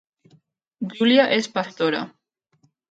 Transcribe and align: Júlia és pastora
Júlia 0.95 1.29
és 1.39 1.51
pastora 1.59 2.05